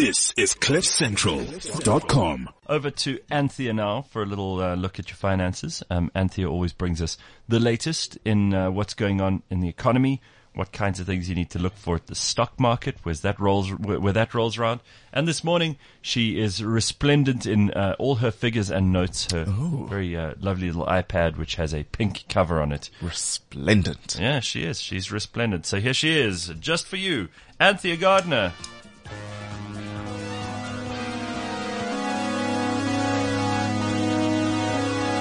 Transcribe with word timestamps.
This 0.00 0.32
is 0.34 0.54
CliffCentral.com. 0.54 2.48
Over 2.66 2.90
to 2.90 3.18
Anthea 3.30 3.74
now 3.74 4.00
for 4.00 4.22
a 4.22 4.24
little 4.24 4.58
uh, 4.58 4.74
look 4.74 4.98
at 4.98 5.10
your 5.10 5.16
finances. 5.16 5.82
Um, 5.90 6.10
Anthea 6.14 6.48
always 6.48 6.72
brings 6.72 7.02
us 7.02 7.18
the 7.46 7.60
latest 7.60 8.16
in 8.24 8.54
uh, 8.54 8.70
what's 8.70 8.94
going 8.94 9.20
on 9.20 9.42
in 9.50 9.60
the 9.60 9.68
economy, 9.68 10.22
what 10.54 10.72
kinds 10.72 11.00
of 11.00 11.06
things 11.06 11.28
you 11.28 11.34
need 11.34 11.50
to 11.50 11.58
look 11.58 11.76
for 11.76 11.96
at 11.96 12.06
the 12.06 12.14
stock 12.14 12.58
market, 12.58 12.96
where's 13.02 13.20
that 13.20 13.38
rolls, 13.38 13.74
where, 13.74 14.00
where 14.00 14.14
that 14.14 14.32
rolls 14.32 14.56
around. 14.56 14.80
And 15.12 15.28
this 15.28 15.44
morning, 15.44 15.76
she 16.00 16.40
is 16.40 16.64
resplendent 16.64 17.44
in 17.44 17.70
uh, 17.72 17.94
all 17.98 18.14
her 18.14 18.30
figures 18.30 18.70
and 18.70 18.94
notes. 18.94 19.30
Her 19.30 19.44
very 19.44 20.16
uh, 20.16 20.32
lovely 20.40 20.68
little 20.68 20.86
iPad, 20.86 21.36
which 21.36 21.56
has 21.56 21.74
a 21.74 21.82
pink 21.82 22.24
cover 22.30 22.62
on 22.62 22.72
it. 22.72 22.88
Resplendent. 23.02 24.16
Yeah, 24.18 24.40
she 24.40 24.62
is. 24.62 24.80
She's 24.80 25.12
resplendent. 25.12 25.66
So 25.66 25.78
here 25.78 25.92
she 25.92 26.18
is, 26.18 26.50
just 26.58 26.86
for 26.86 26.96
you, 26.96 27.28
Anthea 27.60 27.98
Gardner. 27.98 28.54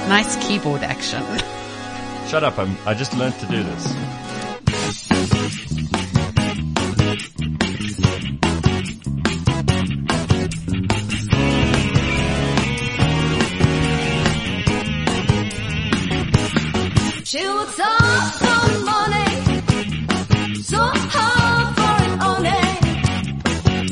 Nice 0.09 0.35
keyboard 0.47 0.81
action. 0.81 1.23
Shut 2.27 2.43
up! 2.43 2.57
I'm, 2.57 2.75
I 2.87 2.95
just 2.95 3.15
learned 3.15 3.35
to 3.41 3.45
do 3.45 3.61
this. 3.61 3.83
She 17.23 17.47
works 17.47 17.79
hard 17.79 18.33
for 18.33 18.79
money, 18.85 19.29
so 20.63 20.79
hard 20.81 21.75
for 21.77 21.95
it 22.03 22.13
only. 22.25 22.61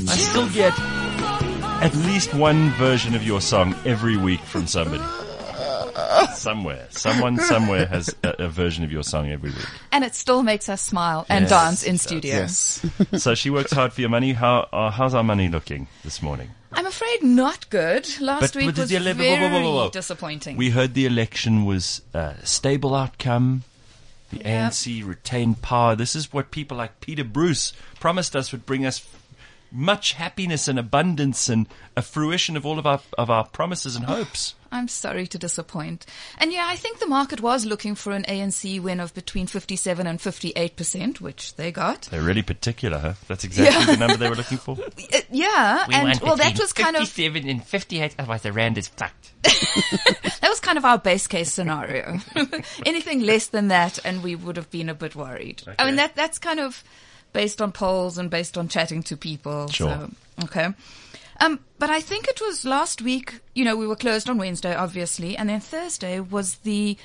I 0.10 0.16
still 0.18 0.50
get 0.50 0.74
at 1.84 1.94
least 2.08 2.34
one 2.34 2.72
version 2.72 3.14
of 3.14 3.22
your 3.24 3.40
song 3.40 3.76
every 3.86 4.18
week 4.18 4.40
from 4.40 4.66
somebody. 4.66 5.04
Somewhere, 6.34 6.88
someone 6.92 7.38
somewhere 7.40 7.86
has 7.88 8.14
a, 8.24 8.44
a 8.46 8.48
version 8.48 8.84
of 8.84 8.92
your 8.92 9.04
song 9.04 9.30
every 9.32 9.50
week. 9.50 9.66
And 9.92 10.04
it 10.04 10.14
still 10.16 10.44
makes 10.44 10.70
us 10.70 10.82
smile 10.82 11.26
and 11.30 11.48
dance 11.48 11.84
in 11.84 11.96
it 11.96 11.98
does. 11.98 12.02
studio. 12.02 12.36
Yes. 12.36 12.86
So 13.18 13.34
she 13.36 13.50
works 13.50 13.72
hard 13.72 13.94
for 13.94 14.02
your 14.02 14.10
money. 14.10 14.34
How 14.34 14.68
uh, 14.72 14.92
how's 14.92 15.14
our 15.16 15.24
money 15.24 15.48
looking 15.50 15.88
this 16.04 16.22
morning? 16.22 16.50
I'm 16.72 16.86
afraid 16.86 17.24
not 17.24 17.70
good. 17.70 18.08
Last 18.20 18.42
But 18.54 18.56
week 18.58 18.66
with 18.68 18.78
was 18.78 18.92
ele- 18.92 19.14
very 19.14 19.40
whoa, 19.40 19.50
whoa, 19.50 19.62
whoa, 19.62 19.76
whoa. 19.86 19.90
disappointing. 19.90 20.58
We 20.58 20.70
heard 20.70 20.94
the 20.94 21.06
election 21.06 21.66
was 21.66 22.02
a 22.14 22.36
stable 22.46 22.94
outcome. 22.94 23.64
The 24.32 24.38
Yep. 24.40 24.46
ANC 24.74 25.08
retained 25.08 25.62
power. 25.62 25.96
This 25.96 26.14
is 26.16 26.34
what 26.34 26.52
people 26.52 26.76
like 26.78 27.00
Peter 27.00 27.24
Bruce 27.24 27.72
promised 28.02 28.36
us 28.36 28.52
would 28.52 28.66
bring 28.66 28.86
us 28.86 29.00
much 29.72 30.14
happiness 30.14 30.68
and 30.68 30.80
abundance 30.80 31.50
and 31.50 31.68
a 31.96 32.02
fruition 32.02 32.56
of 32.58 32.66
all 32.66 32.80
of 32.80 32.86
our 32.86 33.02
of 33.18 33.30
our 33.30 33.46
promises 33.46 33.96
and 33.96 34.06
hopes. 34.06 34.56
I'm 34.70 34.90
sorry 34.90 35.28
to 35.28 35.38
disappoint. 35.38 36.06
And 36.38 36.52
yeah, 36.52 36.66
I 36.68 36.76
think 36.76 37.00
the 37.00 37.08
market 37.08 37.40
was 37.40 37.66
looking 37.66 37.96
for 37.96 38.12
an 38.12 38.24
ANC 38.28 38.82
win 38.82 39.00
of 39.00 39.14
between 39.14 39.48
57 39.48 40.06
and 40.06 40.20
58%, 40.20 41.22
which 41.22 41.56
they 41.56 41.72
got. 41.72 42.02
They're 42.12 42.22
really 42.22 42.42
particular, 42.42 42.98
huh? 43.00 43.14
That's 43.30 43.46
exactly 43.46 43.80
Yeah. 43.80 43.86
the 43.86 43.98
number 43.98 44.18
they 44.18 44.28
were 44.30 44.36
looking 44.36 44.58
for. 44.58 44.78
Uh, 45.14 45.22
yeah, 45.32 45.86
and 45.90 46.20
well, 46.22 46.36
that 46.36 46.60
was 46.60 46.74
kind 46.74 46.98
of 46.98 47.04
57 47.08 47.48
and 47.48 47.64
58, 47.64 48.16
otherwise 48.20 48.42
the 48.42 48.52
rand 48.52 48.78
is 48.78 48.90
fucked. 48.90 49.32
that 49.44 50.50
was 50.50 50.60
kind 50.60 50.78
of 50.78 50.84
our 50.84 50.98
base 50.98 51.28
case 51.28 51.52
scenario. 51.54 52.20
Anything 52.86 53.22
less 53.22 53.48
than 53.48 53.70
that, 53.70 54.00
and 54.04 54.22
we 54.22 54.36
would 54.36 54.58
have 54.58 54.70
been 54.70 54.90
a 54.90 54.94
bit 54.94 55.16
worried. 55.16 55.64
I 55.80 55.86
mean, 55.86 55.96
that 55.96 56.16
that's 56.16 56.40
kind 56.40 56.60
of 56.60 56.84
based 57.34 57.62
on 57.62 57.72
polls 57.72 58.18
and 58.18 58.30
based 58.30 58.58
on 58.58 58.68
chatting 58.68 59.04
to 59.04 59.18
people. 59.18 59.68
Sure. 59.68 59.90
So, 59.90 60.46
okay. 60.46 60.74
Um, 61.40 61.60
but 61.78 61.90
I 61.90 62.02
think 62.02 62.28
it 62.28 62.42
was 62.42 62.66
last 62.66 63.02
week. 63.02 63.40
You 63.54 63.66
know, 63.66 63.76
we 63.76 63.88
were 63.88 63.96
closed 63.96 64.30
on 64.30 64.38
Wednesday, 64.38 64.76
obviously, 64.76 65.38
and 65.38 65.50
then 65.50 65.60
Thursday 65.60 66.20
was 66.20 66.56
the 66.60 66.98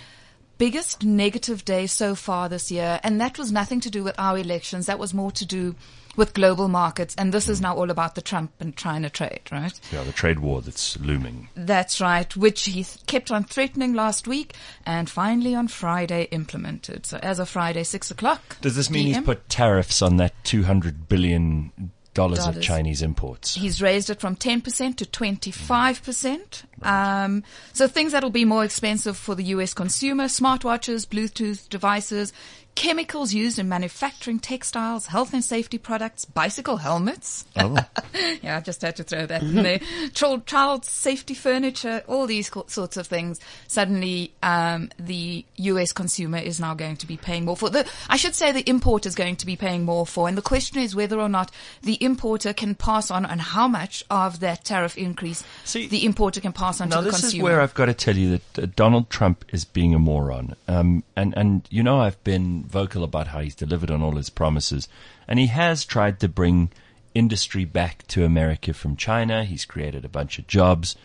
biggest 0.58 1.04
negative 1.04 1.64
day 1.64 1.86
so 1.86 2.14
far 2.14 2.48
this 2.48 2.70
year, 2.70 3.00
and 3.02 3.20
that 3.20 3.38
was 3.38 3.52
nothing 3.52 3.80
to 3.80 3.90
do 3.90 4.04
with 4.04 4.14
our 4.18 4.38
elections. 4.38 4.86
That 4.86 4.98
was 4.98 5.14
more 5.14 5.30
to 5.32 5.44
do 5.46 5.74
with 6.16 6.34
global 6.34 6.68
markets, 6.68 7.14
and 7.16 7.32
this 7.32 7.48
is 7.48 7.60
now 7.60 7.74
all 7.74 7.90
about 7.90 8.14
the 8.14 8.22
Trump 8.22 8.52
and 8.60 8.76
China 8.76 9.08
trade, 9.08 9.40
right? 9.50 9.78
Yeah, 9.90 10.04
the 10.04 10.12
trade 10.12 10.40
war 10.40 10.60
that's 10.60 10.98
looming. 11.00 11.48
That's 11.54 12.00
right, 12.00 12.34
which 12.36 12.64
he 12.64 12.84
th- 12.84 12.98
kept 13.06 13.30
on 13.30 13.44
threatening 13.44 13.94
last 13.94 14.28
week 14.28 14.54
and 14.84 15.08
finally 15.08 15.54
on 15.54 15.68
Friday 15.68 16.24
implemented. 16.30 17.06
So 17.06 17.18
as 17.22 17.38
of 17.38 17.48
Friday, 17.48 17.84
6 17.84 18.10
o'clock. 18.10 18.58
Does 18.60 18.76
this 18.76 18.90
mean 18.90 19.06
he's 19.06 19.20
put 19.20 19.48
tariffs 19.48 20.02
on 20.02 20.18
that 20.18 20.34
two 20.44 20.64
hundred 20.64 21.08
billion 21.08 21.72
dollars 22.14 22.46
of 22.46 22.60
Chinese 22.60 23.02
imports? 23.02 23.54
He's 23.54 23.80
raised 23.80 24.10
it 24.10 24.20
from 24.20 24.36
10% 24.36 24.96
to 24.96 25.04
25%. 25.04 26.62
Um, 26.84 27.44
so 27.72 27.88
things 27.88 28.12
that'll 28.12 28.30
be 28.30 28.44
more 28.44 28.64
expensive 28.64 29.16
for 29.16 29.34
the 29.34 29.44
US 29.44 29.74
consumer, 29.74 30.24
smartwatches, 30.24 31.06
Bluetooth 31.06 31.68
devices, 31.68 32.32
chemicals 32.74 33.34
used 33.34 33.58
in 33.58 33.68
manufacturing 33.68 34.38
textiles, 34.38 35.06
health 35.06 35.32
and 35.32 35.44
safety 35.44 35.78
products, 35.78 36.24
bicycle 36.24 36.78
helmets. 36.78 37.44
Oh, 37.56 37.76
Yeah, 38.42 38.56
I 38.56 38.60
just 38.60 38.82
had 38.82 38.96
to 38.96 39.04
throw 39.04 39.26
that 39.26 39.42
in 39.42 39.54
there. 39.54 39.80
Child, 40.14 40.46
child 40.46 40.84
safety 40.84 41.34
furniture, 41.34 42.02
all 42.06 42.26
these 42.26 42.50
co- 42.50 42.64
sorts 42.68 42.96
of 42.96 43.06
things. 43.06 43.40
Suddenly, 43.68 44.32
um, 44.42 44.90
the 44.98 45.44
U.S. 45.56 45.92
consumer 45.92 46.38
is 46.38 46.60
now 46.60 46.74
going 46.74 46.96
to 46.96 47.06
be 47.06 47.16
paying 47.16 47.44
more 47.44 47.56
for. 47.56 47.70
The, 47.70 47.88
I 48.08 48.16
should 48.16 48.34
say 48.34 48.52
the 48.52 48.68
importer 48.68 49.08
is 49.08 49.14
going 49.14 49.36
to 49.36 49.46
be 49.46 49.56
paying 49.56 49.84
more 49.84 50.06
for. 50.06 50.28
And 50.28 50.36
the 50.36 50.42
question 50.42 50.78
is 50.78 50.94
whether 50.94 51.20
or 51.20 51.28
not 51.28 51.50
the 51.82 52.02
importer 52.02 52.52
can 52.52 52.74
pass 52.74 53.10
on 53.10 53.24
and 53.24 53.40
how 53.40 53.68
much 53.68 54.04
of 54.10 54.40
that 54.40 54.64
tariff 54.64 54.96
increase 54.96 55.44
See, 55.64 55.86
the 55.86 56.04
importer 56.04 56.40
can 56.40 56.52
pass 56.52 56.80
on 56.80 56.88
now 56.88 56.96
to 56.96 57.02
the 57.02 57.10
this 57.10 57.24
is 57.24 57.40
where 57.40 57.60
I've 57.60 57.74
got 57.74 57.86
to 57.86 57.94
tell 57.94 58.16
you 58.16 58.38
that 58.38 58.58
uh, 58.58 58.66
Donald 58.74 59.10
Trump 59.10 59.44
is 59.52 59.64
being 59.64 59.94
a 59.94 59.98
moron. 59.98 60.54
Um, 60.68 61.04
and 61.16 61.34
and 61.36 61.66
you 61.70 61.82
know 61.82 62.00
I've 62.00 62.22
been 62.24 62.61
vocal 62.66 63.04
about 63.04 63.28
how 63.28 63.40
he's 63.40 63.54
delivered 63.54 63.90
on 63.90 64.02
all 64.02 64.16
his 64.16 64.30
promises, 64.30 64.88
and 65.28 65.38
he 65.38 65.46
has 65.46 65.84
tried 65.84 66.20
to 66.20 66.28
bring 66.28 66.70
industry 67.14 67.64
back 67.64 68.06
to 68.08 68.24
America 68.24 68.72
from 68.72 68.96
China. 68.96 69.44
He's 69.44 69.64
created 69.64 70.04
a 70.04 70.08
bunch 70.08 70.38
of 70.38 70.46
jobs. 70.46 70.96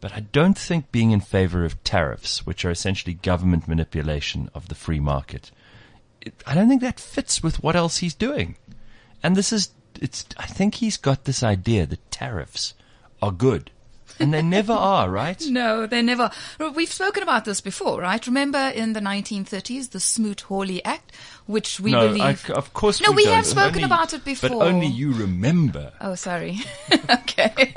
But 0.00 0.12
I 0.12 0.20
don't 0.20 0.56
think 0.56 0.92
being 0.92 1.10
in 1.10 1.20
favor 1.20 1.64
of 1.64 1.82
tariffs, 1.82 2.46
which 2.46 2.64
are 2.64 2.70
essentially 2.70 3.14
government 3.14 3.66
manipulation 3.66 4.48
of 4.54 4.68
the 4.68 4.76
free 4.76 5.00
market, 5.00 5.50
it, 6.20 6.34
I 6.46 6.54
don't 6.54 6.68
think 6.68 6.82
that 6.82 7.00
fits 7.00 7.42
with 7.42 7.62
what 7.62 7.74
else 7.74 7.98
he's 7.98 8.14
doing. 8.14 8.56
And 9.22 9.34
this 9.34 9.52
is, 9.52 9.70
it's, 10.00 10.24
I 10.36 10.46
think 10.46 10.76
he's 10.76 10.96
got 10.96 11.24
this 11.24 11.42
idea 11.42 11.84
that 11.86 12.10
tariffs 12.12 12.74
are 13.20 13.32
good. 13.32 13.72
And 14.20 14.34
they 14.34 14.42
never 14.42 14.72
are, 14.72 15.08
right? 15.10 15.40
No, 15.48 15.86
they 15.86 16.02
never. 16.02 16.30
We've 16.74 16.92
spoken 16.92 17.22
about 17.22 17.44
this 17.44 17.60
before, 17.60 18.00
right? 18.00 18.24
Remember 18.26 18.58
in 18.74 18.92
the 18.92 19.00
1930s, 19.00 19.90
the 19.90 20.00
Smoot-Hawley 20.00 20.84
Act, 20.84 21.12
which 21.46 21.80
we 21.80 21.92
no, 21.92 22.08
believe. 22.08 22.50
I, 22.50 22.52
of 22.54 22.72
course 22.74 23.00
No, 23.00 23.10
we, 23.10 23.16
we 23.16 23.24
don't. 23.24 23.36
have 23.36 23.46
spoken 23.46 23.76
Only- 23.76 23.84
about 23.84 24.12
it 24.14 24.24
before. 24.24 24.50
But 24.50 24.58
only 24.66 24.86
you 24.86 25.12
remember. 25.12 25.92
Oh, 26.00 26.14
sorry. 26.14 26.58
okay. 27.10 27.74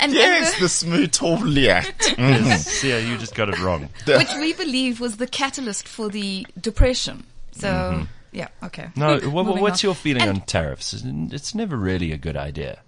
and, 0.00 0.12
Yes, 0.12 0.54
and 0.54 0.62
the 0.64 0.68
Smoot-Hawley 0.68 1.68
act. 1.70 2.14
Yes, 2.18 2.82
yeah, 2.84 2.98
you 2.98 3.16
just 3.18 3.34
got 3.34 3.48
it 3.48 3.58
wrong. 3.60 3.88
which 4.06 4.28
we 4.38 4.52
believe 4.52 5.00
was 5.00 5.16
the 5.16 5.26
catalyst 5.26 5.86
for 5.88 6.08
the 6.08 6.46
depression. 6.60 7.24
So, 7.52 8.06
yeah, 8.32 8.48
okay. 8.64 8.84
Mm-hmm. 8.94 9.00
No, 9.00 9.18
wha- 9.18 9.28
wha- 9.30 9.42
Moving 9.44 9.62
what's 9.62 9.84
on. 9.84 9.88
your 9.88 9.94
feeling 9.94 10.22
And- 10.22 10.40
on 10.40 10.46
tariffs? 10.46 10.94
It's 11.04 11.54
never 11.54 11.76
really 11.76 12.12
a 12.12 12.18
good 12.18 12.36
idea. 12.36 12.80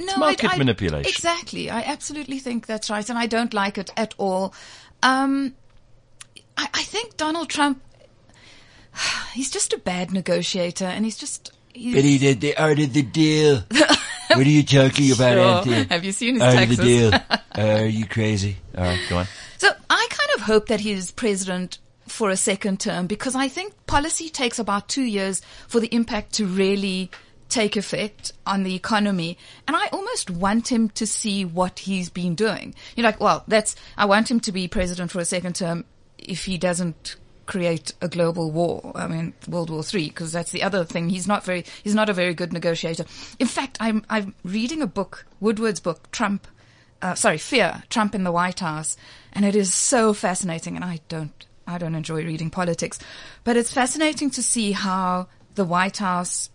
No, 0.00 0.16
market 0.16 0.56
manipulation. 0.58 1.08
Exactly. 1.08 1.70
I 1.70 1.82
absolutely 1.82 2.38
think 2.38 2.66
that's 2.66 2.90
right, 2.90 3.08
and 3.08 3.18
I 3.18 3.26
don't 3.26 3.54
like 3.54 3.78
it 3.78 3.90
at 3.96 4.14
all. 4.18 4.54
Um, 5.02 5.54
I, 6.56 6.68
I 6.74 6.82
think 6.82 7.16
Donald 7.16 7.48
Trump, 7.48 7.82
he's 9.32 9.50
just 9.50 9.72
a 9.72 9.78
bad 9.78 10.12
negotiator, 10.12 10.86
and 10.86 11.04
he's 11.04 11.16
just. 11.18 11.52
He's, 11.72 11.94
But 11.94 12.02
he 12.04 12.18
did 12.18 12.40
the 12.40 12.56
art 12.56 12.80
of 12.80 12.92
the 12.92 13.02
deal. 13.02 13.62
what 13.70 14.38
are 14.38 14.42
you 14.42 14.64
talking 14.64 15.12
about, 15.12 15.34
Sure. 15.34 15.72
Anthony? 15.74 15.84
Have 15.90 16.04
you 16.04 16.12
seen 16.12 16.34
his 16.34 16.42
Art 16.42 16.54
taxes? 16.54 16.78
of 16.78 16.84
the 16.84 16.90
deal. 16.90 17.14
Uh, 17.14 17.38
are 17.82 17.86
you 17.86 18.06
crazy? 18.06 18.56
All 18.76 18.82
right, 18.84 19.00
go 19.08 19.18
on. 19.18 19.26
So 19.58 19.68
I 19.88 20.06
kind 20.10 20.30
of 20.34 20.42
hope 20.42 20.66
that 20.66 20.80
he's 20.80 21.12
president 21.12 21.78
for 22.08 22.28
a 22.30 22.36
second 22.36 22.80
term 22.80 23.06
because 23.06 23.36
I 23.36 23.46
think 23.46 23.86
policy 23.86 24.28
takes 24.30 24.58
about 24.58 24.88
two 24.88 25.04
years 25.04 25.42
for 25.68 25.78
the 25.78 25.86
impact 25.94 26.32
to 26.34 26.46
really 26.46 27.10
take 27.50 27.76
effect 27.76 28.32
on 28.46 28.62
the 28.62 28.74
economy. 28.74 29.36
And 29.66 29.76
I 29.76 29.88
almost 29.88 30.30
want 30.30 30.70
him 30.72 30.88
to 30.90 31.06
see 31.06 31.44
what 31.44 31.80
he's 31.80 32.08
been 32.08 32.34
doing. 32.34 32.74
You're 32.96 33.04
like, 33.04 33.20
well, 33.20 33.44
that's, 33.46 33.76
I 33.96 34.06
want 34.06 34.30
him 34.30 34.40
to 34.40 34.52
be 34.52 34.68
president 34.68 35.10
for 35.10 35.20
a 35.20 35.24
second 35.24 35.56
term 35.56 35.84
if 36.18 36.44
he 36.44 36.56
doesn't 36.56 37.16
create 37.46 37.92
a 38.00 38.08
global 38.08 38.52
war. 38.52 38.92
I 38.94 39.08
mean, 39.08 39.34
World 39.48 39.70
War 39.70 39.82
Three, 39.82 40.08
because 40.08 40.30
that's 40.30 40.52
the 40.52 40.62
other 40.62 40.84
thing. 40.84 41.08
He's 41.08 41.26
not 41.26 41.44
very, 41.44 41.64
he's 41.82 41.96
not 41.96 42.08
a 42.08 42.12
very 42.12 42.32
good 42.32 42.52
negotiator. 42.52 43.04
In 43.38 43.48
fact, 43.48 43.76
I'm, 43.80 44.04
I'm 44.08 44.34
reading 44.44 44.82
a 44.82 44.86
book, 44.86 45.26
Woodward's 45.40 45.80
book, 45.80 46.10
Trump, 46.12 46.46
uh, 47.02 47.16
sorry, 47.16 47.38
Fear, 47.38 47.82
Trump 47.90 48.14
in 48.14 48.22
the 48.22 48.32
White 48.32 48.60
House. 48.60 48.96
And 49.32 49.44
it 49.44 49.56
is 49.56 49.74
so 49.74 50.12
fascinating. 50.12 50.76
And 50.76 50.84
I 50.84 51.00
don't, 51.08 51.46
I 51.66 51.78
don't 51.78 51.96
enjoy 51.96 52.24
reading 52.24 52.50
politics, 52.50 53.00
but 53.42 53.56
it's 53.56 53.72
fascinating 53.72 54.30
to 54.30 54.42
see 54.42 54.72
how 54.72 55.26
the 55.56 55.64
White 55.64 55.96
House 55.96 56.50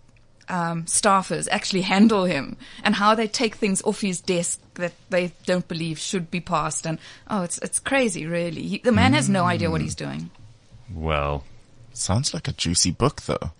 um, 0.49 0.83
staffers 0.85 1.47
actually 1.51 1.81
handle 1.81 2.25
him 2.25 2.57
and 2.83 2.95
how 2.95 3.15
they 3.15 3.27
take 3.27 3.55
things 3.55 3.81
off 3.83 4.01
his 4.01 4.19
desk 4.21 4.59
that 4.75 4.93
they 5.09 5.31
don't 5.45 5.67
believe 5.67 5.97
should 5.99 6.29
be 6.29 6.39
passed. 6.41 6.85
And 6.85 6.99
oh, 7.29 7.43
it's 7.43 7.57
it's 7.59 7.79
crazy, 7.79 8.25
really. 8.25 8.61
He, 8.63 8.77
the 8.79 8.91
man 8.91 9.13
has 9.13 9.27
no 9.29 9.45
idea 9.45 9.71
what 9.71 9.81
he's 9.81 9.95
doing. 9.95 10.29
Well, 10.93 11.43
Sounds 11.93 12.33
like 12.33 12.47
a 12.49 12.51
juicy 12.51 12.91
book, 12.91 13.21
though. 13.21 13.51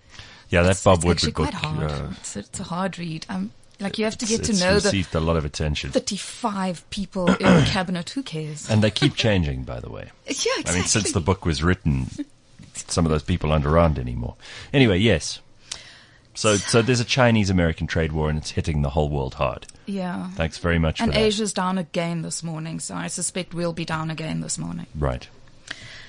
yeah, 0.49 0.61
that 0.63 0.71
It's, 0.71 0.83
Bob 0.83 0.97
it's 0.97 1.05
Woodward 1.05 1.15
actually 1.17 1.31
book. 1.31 1.49
quite 1.51 1.53
hard. 1.53 1.91
uh, 1.91 2.07
It's, 2.19 2.35
it's 2.35 2.59
a 2.59 2.63
hard 2.63 2.99
read. 2.99 3.25
Um, 3.29 3.51
like 3.79 3.97
you 3.97 4.03
have 4.05 4.17
to 4.17 4.25
it's- 4.25 4.37
get 4.39 4.45
to 4.47 4.51
it's 4.51 4.61
know 4.61 4.79
the 4.79 4.87
received 4.89 5.15
a 5.15 5.19
lot 5.21 5.37
of 5.37 5.45
attention. 5.45 5.91
35 5.91 6.89
people 6.89 7.27
in 7.39 7.45
the 7.55 7.65
cabinet. 7.69 8.09
Who 8.11 8.23
cares? 8.23 8.69
And 8.69 8.81
they 8.83 8.91
keep 8.91 9.15
changing, 9.15 9.63
by 9.63 9.79
the 9.79 9.89
way. 9.89 10.11
yeah, 10.27 10.31
exactly. 10.33 10.71
I 10.71 10.75
mean, 10.75 10.83
since 10.83 11.13
the 11.13 11.21
book 11.21 11.45
was 11.45 11.63
written, 11.63 12.07
some 12.73 13.05
of 13.05 13.11
those 13.11 13.23
people 13.23 13.51
aren't 13.53 13.65
around 13.65 13.97
anymore. 13.97 14.35
Anyway, 14.73 14.97
yes. 14.97 15.39
So, 16.35 16.55
so 16.57 16.81
there's 16.81 16.99
a 16.99 17.05
Chinese-American 17.05 17.87
trade 17.87 18.11
war, 18.11 18.29
and 18.29 18.37
it's 18.37 18.51
hitting 18.51 18.81
the 18.81 18.89
whole 18.89 19.09
world 19.09 19.35
hard. 19.35 19.65
yeah. 19.85 20.29
Thanks 20.31 20.57
very 20.57 20.79
much 20.79 20.99
And 20.99 21.13
for 21.13 21.17
that. 21.19 21.25
Asia's 21.25 21.53
down 21.53 21.77
again 21.77 22.21
this 22.21 22.43
morning, 22.43 22.79
so 22.79 22.93
I 22.95 23.07
suspect 23.07 23.53
we'll 23.53 23.73
be 23.73 23.85
down 23.85 24.11
again 24.11 24.41
this 24.41 24.57
morning. 24.57 24.87
Right. 24.93 25.27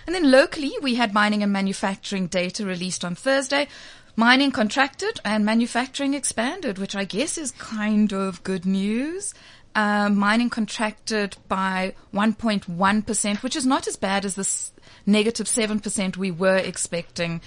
And 0.06 0.14
then 0.14 0.30
locally, 0.30 0.72
we 0.82 0.94
had 0.96 1.12
mining 1.14 1.42
and 1.42 1.52
manufacturing 1.52 2.26
data 2.26 2.64
released 2.66 3.04
on 3.04 3.14
Thursday. 3.14 3.68
Mining 4.16 4.50
contracted 4.50 5.20
and 5.24 5.44
manufacturing 5.44 6.14
expanded, 6.14 6.78
which 6.78 6.94
I 6.96 7.04
guess 7.04 7.36
is 7.36 7.50
kind 7.52 8.12
of 8.12 8.42
good 8.42 8.64
news. 8.64 9.34
Um, 9.74 10.16
mining 10.16 10.48
contracted 10.48 11.36
by 11.48 11.94
1.1%, 12.14 13.42
which 13.42 13.56
is 13.56 13.66
not 13.66 13.86
as 13.86 13.96
bad 13.96 14.24
as 14.24 14.34
this 14.34 14.72
negative 15.04 15.46
7% 15.46 16.16
we 16.16 16.30
were 16.30 16.56
expecting. 16.56 17.40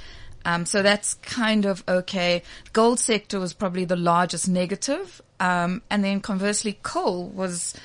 Um, 0.49 0.65
so 0.65 0.81
that's 0.81 1.13
kind 1.15 1.65
of 1.65 1.83
okay. 1.87 2.41
Gold 2.73 2.99
sector 2.99 3.39
was 3.39 3.53
probably 3.53 3.85
the 3.85 3.95
largest 3.95 4.47
negative. 4.47 5.21
Um, 5.39 5.83
and 5.91 6.03
then 6.03 6.21
conversely, 6.21 6.79
coal 6.81 7.27
was 7.27 7.75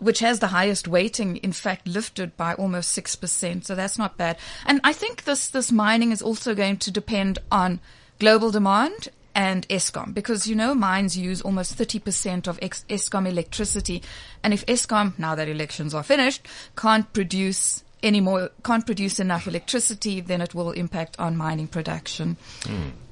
which 0.00 0.18
has 0.18 0.40
the 0.40 0.48
highest 0.48 0.86
weighting, 0.86 1.36
in 1.36 1.52
fact, 1.52 1.86
lifted 1.86 2.36
by 2.36 2.52
almost 2.54 2.98
6%. 2.98 3.64
So 3.64 3.74
that's 3.74 3.96
not 3.96 4.18
bad. 4.18 4.36
And 4.66 4.80
I 4.84 4.92
think 4.92 5.24
this, 5.24 5.48
this 5.48 5.72
mining 5.72 6.12
is 6.12 6.20
also 6.20 6.54
going 6.54 6.76
to 6.78 6.90
depend 6.90 7.38
on 7.50 7.80
global 8.18 8.50
demand 8.50 9.08
and 9.34 9.66
Eskom 9.68 10.12
because, 10.12 10.46
you 10.46 10.56
know, 10.56 10.74
mines 10.74 11.16
use 11.16 11.40
almost 11.40 11.78
30% 11.78 12.46
of 12.48 12.58
ex- 12.60 12.84
Eskom 12.90 13.26
electricity. 13.26 14.02
And 14.42 14.52
if 14.52 14.66
Eskom, 14.66 15.18
now 15.18 15.36
that 15.36 15.48
elections 15.48 15.94
are 15.94 16.02
finished, 16.02 16.46
can't 16.76 17.10
produce 17.14 17.83
any 18.04 18.20
more, 18.20 18.50
can't 18.62 18.86
produce 18.86 19.18
enough 19.18 19.48
electricity, 19.48 20.20
then 20.20 20.40
it 20.40 20.54
will 20.54 20.70
impact 20.70 21.18
on 21.18 21.36
mining 21.36 21.66
production. 21.66 22.36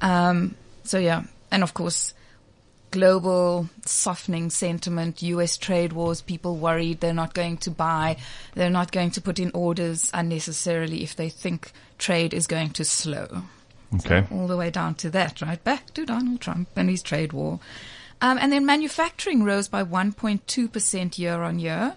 Um, 0.00 0.54
so 0.84 0.98
yeah. 0.98 1.24
And 1.50 1.62
of 1.62 1.74
course, 1.74 2.14
global 2.92 3.68
softening 3.84 4.50
sentiment, 4.50 5.22
US 5.22 5.56
trade 5.56 5.92
wars, 5.92 6.20
people 6.20 6.56
worried 6.56 7.00
they're 7.00 7.12
not 7.12 7.34
going 7.34 7.56
to 7.58 7.70
buy, 7.70 8.16
they're 8.54 8.70
not 8.70 8.92
going 8.92 9.10
to 9.12 9.20
put 9.20 9.38
in 9.38 9.50
orders 9.54 10.10
unnecessarily 10.14 11.02
if 11.02 11.16
they 11.16 11.28
think 11.28 11.72
trade 11.98 12.32
is 12.32 12.46
going 12.46 12.70
to 12.70 12.84
slow. 12.84 13.42
Okay. 13.96 14.26
All 14.30 14.46
the 14.46 14.56
way 14.56 14.70
down 14.70 14.94
to 14.96 15.10
that, 15.10 15.42
right? 15.42 15.62
Back 15.62 15.92
to 15.94 16.06
Donald 16.06 16.40
Trump 16.40 16.68
and 16.76 16.88
his 16.88 17.02
trade 17.02 17.32
war. 17.32 17.60
Um, 18.20 18.38
and 18.40 18.52
then 18.52 18.64
manufacturing 18.64 19.42
rose 19.42 19.68
by 19.68 19.82
1.2% 19.82 21.18
year 21.18 21.42
on 21.42 21.58
year. 21.58 21.96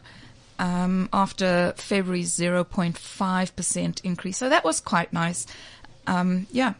Um, 0.58 1.10
after 1.12 1.74
February's 1.76 2.32
0.5% 2.38 4.02
increase. 4.06 4.38
So 4.38 4.50
that 4.50 4.64
was 4.64 4.80
quite 4.80 5.12
nice. 5.12 5.46
Um, 6.08 6.48
yeah, 6.52 6.76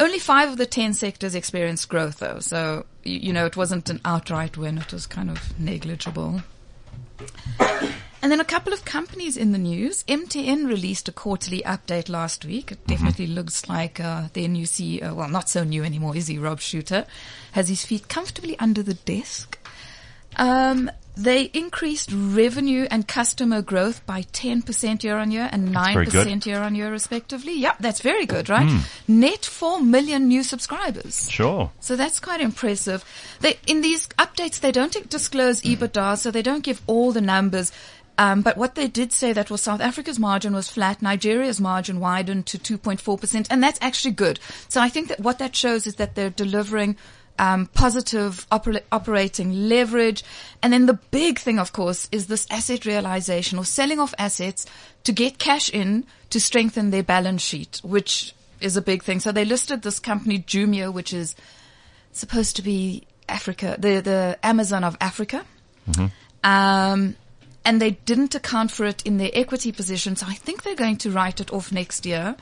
only 0.00 0.18
five 0.18 0.50
of 0.50 0.58
the 0.58 0.66
ten 0.66 0.94
sectors 0.94 1.34
experienced 1.34 1.88
growth, 1.88 2.18
though. 2.18 2.38
So, 2.38 2.86
you, 3.02 3.18
you 3.18 3.32
know, 3.32 3.46
it 3.46 3.56
wasn't 3.56 3.90
an 3.90 4.00
outright 4.04 4.56
win. 4.56 4.78
It 4.78 4.92
was 4.92 5.06
kind 5.06 5.30
of 5.30 5.58
negligible. 5.58 6.42
And 8.20 8.32
then 8.32 8.40
a 8.40 8.44
couple 8.44 8.72
of 8.72 8.84
companies 8.84 9.36
in 9.36 9.52
the 9.52 9.58
news. 9.58 10.02
MTN 10.08 10.66
released 10.66 11.08
a 11.08 11.12
quarterly 11.12 11.62
update 11.62 12.08
last 12.08 12.44
week. 12.44 12.72
It 12.72 12.84
definitely 12.84 13.28
looks 13.28 13.68
like 13.68 14.00
uh, 14.00 14.24
their 14.32 14.48
new 14.48 14.66
CEO, 14.66 15.14
well, 15.14 15.28
not 15.28 15.48
so 15.48 15.62
new 15.62 15.84
anymore, 15.84 16.16
is 16.16 16.26
he? 16.26 16.36
Rob 16.36 16.58
Shuter 16.58 17.06
has 17.52 17.68
his 17.68 17.84
feet 17.84 18.08
comfortably 18.08 18.58
under 18.58 18.82
the 18.82 18.94
desk. 18.94 19.56
Um, 20.34 20.90
they 21.18 21.42
increased 21.52 22.10
revenue 22.12 22.86
and 22.90 23.08
customer 23.08 23.60
growth 23.60 24.06
by 24.06 24.22
10% 24.22 25.02
year 25.02 25.18
on 25.18 25.32
year 25.32 25.48
and 25.50 25.70
9% 25.70 26.46
year 26.46 26.60
on 26.60 26.76
year 26.76 26.90
respectively. 26.92 27.58
Yep, 27.58 27.78
that's 27.80 28.00
very 28.00 28.24
good, 28.24 28.48
right? 28.48 28.84
Net 29.08 29.44
4 29.44 29.80
million 29.80 30.28
new 30.28 30.44
subscribers. 30.44 31.28
Sure. 31.28 31.72
So 31.80 31.96
that's 31.96 32.20
quite 32.20 32.40
impressive. 32.40 33.04
They, 33.40 33.58
in 33.66 33.80
these 33.80 34.06
updates, 34.18 34.60
they 34.60 34.70
don't 34.70 35.08
disclose 35.10 35.60
EBITDA, 35.62 36.18
so 36.18 36.30
they 36.30 36.42
don't 36.42 36.62
give 36.62 36.80
all 36.86 37.10
the 37.10 37.20
numbers. 37.20 37.72
Um, 38.16 38.42
but 38.42 38.56
what 38.56 38.74
they 38.74 38.88
did 38.88 39.12
say 39.12 39.32
that 39.32 39.50
was 39.50 39.60
South 39.60 39.80
Africa's 39.80 40.18
margin 40.18 40.52
was 40.52 40.68
flat, 40.68 41.02
Nigeria's 41.02 41.60
margin 41.60 42.00
widened 42.00 42.46
to 42.46 42.58
2.4%, 42.58 43.46
and 43.48 43.62
that's 43.62 43.78
actually 43.80 44.10
good. 44.10 44.40
So 44.68 44.80
I 44.80 44.88
think 44.88 45.08
that 45.08 45.20
what 45.20 45.38
that 45.38 45.54
shows 45.54 45.86
is 45.86 45.96
that 45.96 46.16
they're 46.16 46.30
delivering 46.30 46.96
um, 47.38 47.66
positive 47.66 48.46
opera- 48.50 48.82
operating 48.90 49.68
leverage. 49.68 50.24
And 50.62 50.72
then 50.72 50.86
the 50.86 50.98
big 51.10 51.38
thing, 51.38 51.58
of 51.58 51.72
course, 51.72 52.08
is 52.10 52.26
this 52.26 52.46
asset 52.50 52.84
realization 52.84 53.58
or 53.58 53.64
selling 53.64 54.00
off 54.00 54.14
assets 54.18 54.66
to 55.04 55.12
get 55.12 55.38
cash 55.38 55.70
in 55.70 56.04
to 56.30 56.40
strengthen 56.40 56.90
their 56.90 57.02
balance 57.02 57.42
sheet, 57.42 57.80
which 57.82 58.34
is 58.60 58.76
a 58.76 58.82
big 58.82 59.02
thing. 59.02 59.20
So 59.20 59.32
they 59.32 59.44
listed 59.44 59.82
this 59.82 59.98
company, 59.98 60.40
Jumia, 60.40 60.92
which 60.92 61.12
is 61.12 61.34
supposed 62.12 62.56
to 62.56 62.62
be 62.62 63.04
Africa, 63.28 63.76
the, 63.78 64.00
the 64.00 64.38
Amazon 64.42 64.84
of 64.84 64.96
Africa. 65.00 65.44
Um, 66.44 67.16
and 67.64 67.82
they 67.82 67.90
didn't 67.90 68.34
account 68.34 68.70
for 68.70 68.86
it 68.86 69.04
in 69.04 69.18
their 69.18 69.30
equity 69.34 69.72
position. 69.72 70.16
So 70.16 70.26
I 70.26 70.34
think 70.34 70.62
they're 70.62 70.74
going 70.74 70.96
to 70.98 71.10
write 71.10 71.40
it 71.40 71.52
off 71.52 71.70
next 71.70 72.06
year. 72.06 72.36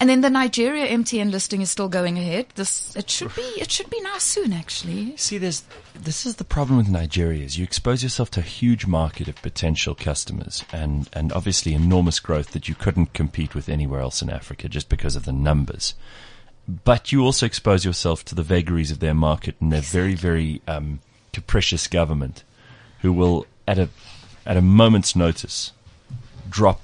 And 0.00 0.10
then 0.10 0.20
the 0.22 0.30
Nigeria 0.30 0.88
MTN 0.88 1.30
listing 1.30 1.62
is 1.62 1.70
still 1.70 1.88
going 1.88 2.18
ahead. 2.18 2.46
This, 2.56 2.94
it 2.96 3.08
should 3.08 3.34
be, 3.34 3.42
it 3.42 3.70
should 3.70 3.90
be 3.90 4.00
now 4.00 4.18
soon, 4.18 4.52
actually. 4.52 5.16
See, 5.16 5.38
there's 5.38 5.62
this 5.94 6.26
is 6.26 6.36
the 6.36 6.44
problem 6.44 6.76
with 6.76 6.88
Nigeria 6.88 7.44
is 7.44 7.56
you 7.56 7.64
expose 7.64 8.02
yourself 8.02 8.30
to 8.32 8.40
a 8.40 8.42
huge 8.42 8.86
market 8.86 9.28
of 9.28 9.36
potential 9.36 9.94
customers 9.94 10.64
and 10.72 11.08
and 11.12 11.32
obviously 11.32 11.72
enormous 11.72 12.18
growth 12.18 12.50
that 12.50 12.68
you 12.68 12.74
couldn't 12.74 13.12
compete 13.14 13.54
with 13.54 13.68
anywhere 13.68 14.00
else 14.00 14.20
in 14.20 14.28
Africa 14.28 14.68
just 14.68 14.88
because 14.88 15.14
of 15.14 15.24
the 15.24 15.32
numbers. 15.32 15.94
But 16.66 17.12
you 17.12 17.22
also 17.22 17.46
expose 17.46 17.84
yourself 17.84 18.24
to 18.26 18.34
the 18.34 18.42
vagaries 18.42 18.90
of 18.90 18.98
their 18.98 19.14
market 19.14 19.54
and 19.60 19.72
their 19.72 19.80
very 19.80 20.14
very 20.14 20.60
um, 20.66 21.00
capricious 21.32 21.86
government, 21.86 22.42
who 23.02 23.12
will 23.12 23.46
at 23.68 23.78
a 23.78 23.88
at 24.44 24.56
a 24.56 24.62
moment's 24.62 25.14
notice 25.14 25.72
drop 26.50 26.80